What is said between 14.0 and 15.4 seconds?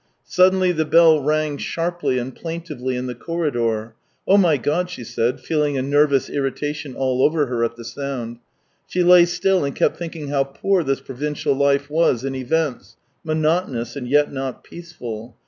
yet not peaceful.